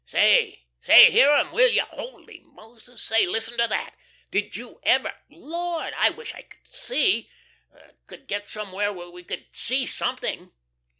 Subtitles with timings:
[0.07, 1.83] Say, say, hear 'em, will you!
[1.83, 3.03] Holy Moses!
[3.03, 3.93] say listen to that!
[4.31, 5.93] Did you ever hear Lord!
[5.95, 7.29] I wish we could see
[8.07, 10.51] could get somewhere where we could see something."